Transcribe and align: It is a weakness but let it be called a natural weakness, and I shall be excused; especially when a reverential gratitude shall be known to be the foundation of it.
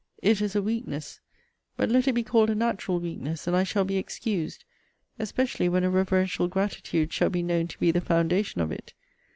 It 0.23 0.41
is 0.41 0.55
a 0.55 0.63
weakness 0.63 1.19
but 1.77 1.89
let 1.91 2.07
it 2.07 2.13
be 2.13 2.23
called 2.23 2.49
a 2.49 2.55
natural 2.55 2.99
weakness, 2.99 3.45
and 3.45 3.55
I 3.55 3.61
shall 3.63 3.85
be 3.85 3.97
excused; 3.97 4.65
especially 5.19 5.69
when 5.69 5.83
a 5.83 5.91
reverential 5.91 6.47
gratitude 6.47 7.13
shall 7.13 7.29
be 7.29 7.43
known 7.43 7.67
to 7.67 7.77
be 7.79 7.91
the 7.91 8.01
foundation 8.01 8.61
of 8.61 8.71
it. 8.71 8.95